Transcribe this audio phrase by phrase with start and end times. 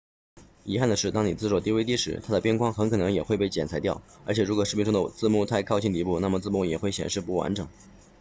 [0.65, 7.67] 遗憾的是当你制作 dvd 时它的边框很可能也会被裁剪掉而且如果视频中的字幕太靠近底部那么字幕也会显示不完整